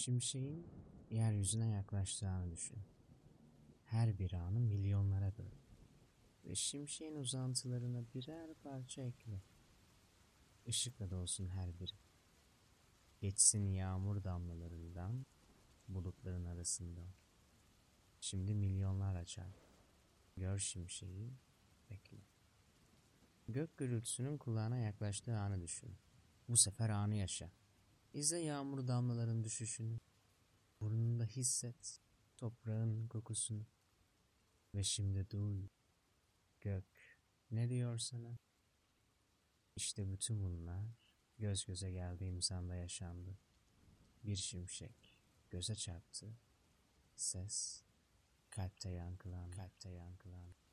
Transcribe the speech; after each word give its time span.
Şimşeğin 0.00 0.66
yeryüzüne 1.10 1.68
yaklaştığı 1.68 2.28
anı 2.28 2.50
düşün. 2.50 2.78
Her 3.84 4.18
bir 4.18 4.32
anı 4.32 4.60
milyonlara 4.60 5.32
böl. 5.38 5.52
Ve 6.44 6.54
şimşeğin 6.54 7.16
uzantılarına 7.16 8.04
birer 8.14 8.54
parça 8.54 9.02
ekle. 9.02 9.42
Işıkla 10.66 11.10
dolsun 11.10 11.48
her 11.48 11.80
biri. 11.80 11.92
Geçsin 13.20 13.72
yağmur 13.72 14.24
damlalarından 14.24 15.26
bulutların 15.88 16.44
arasında. 16.44 17.00
Şimdi 18.20 18.54
milyonlar 18.54 19.14
açar. 19.14 19.54
Gör 20.36 20.58
şimşeği, 20.58 21.32
bekle. 21.90 22.18
Gök 23.48 23.76
gürültüsünün 23.76 24.38
kulağına 24.38 24.76
yaklaştığı 24.76 25.38
anı 25.38 25.62
düşün. 25.62 25.94
Bu 26.48 26.56
sefer 26.56 26.88
anı 26.88 27.14
yaşa. 27.14 27.50
İzle 28.14 28.38
yağmur 28.38 28.88
damlaların 28.88 29.44
düşüşünü. 29.44 30.00
Burnunda 30.80 31.24
hisset 31.24 32.00
toprağın 32.36 33.08
kokusunu. 33.08 33.66
Ve 34.74 34.84
şimdi 34.84 35.30
duy. 35.30 35.68
Gök 36.60 36.84
ne 37.50 37.68
diyor 37.68 37.98
sana? 37.98 38.38
İşte 39.76 40.12
bütün 40.12 40.42
bunlar 40.42 40.84
göz 41.38 41.64
göze 41.64 41.90
geldiğimiz 41.90 42.52
anda 42.52 42.74
yaşandı. 42.74 43.38
Bir 44.24 44.36
şimşek 44.36 45.14
göze 45.50 45.74
çarptı. 45.74 46.34
Ses 47.16 47.82
kalpte 48.50 48.90
yankılandı. 48.90 49.56
Kalpte 49.56 49.90
yankılandı. 49.90 50.69